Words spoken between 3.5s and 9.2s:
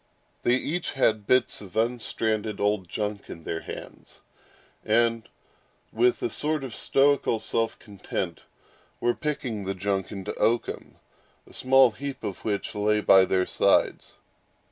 hands, and, with a sort of stoical self content, were